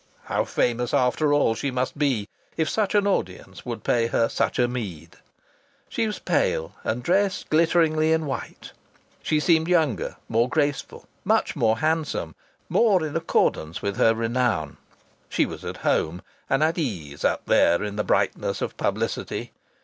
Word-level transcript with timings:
How 0.23 0.45
famous, 0.45 0.95
after 0.95 1.31
all, 1.31 1.53
she 1.53 1.69
must 1.69 1.95
be, 1.95 2.27
if 2.57 2.67
such 2.67 2.95
an 2.95 3.05
audience 3.05 3.67
would 3.67 3.83
pay 3.83 4.07
her 4.07 4.29
such 4.29 4.57
a 4.57 4.67
meed! 4.67 5.17
She 5.89 6.07
was 6.07 6.17
pale, 6.17 6.73
and 6.83 7.03
dressed 7.03 7.51
glitteringly 7.51 8.11
in 8.11 8.25
white. 8.25 8.71
She 9.21 9.39
seemed 9.39 9.67
younger, 9.67 10.15
more 10.27 10.49
graceful, 10.49 11.05
much 11.23 11.55
more 11.55 11.77
handsome, 11.77 12.33
more 12.67 13.05
in 13.05 13.15
accordance 13.15 13.83
with 13.83 13.97
her 13.97 14.15
renown. 14.15 14.77
She 15.29 15.45
was 15.45 15.63
at 15.63 15.77
home 15.85 16.23
and 16.49 16.63
at 16.63 16.79
ease 16.79 17.23
up 17.23 17.45
there 17.45 17.83
in 17.83 17.95
the 17.95 18.03
brightness 18.03 18.63
of 18.63 18.77
publicity. 18.77 19.51